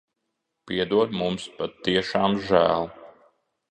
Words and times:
Piedod. 0.71 1.13
Mums 1.19 1.47
patiešām 1.61 2.43
žēl. 2.51 2.93